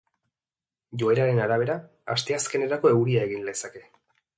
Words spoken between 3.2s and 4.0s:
egin lezake.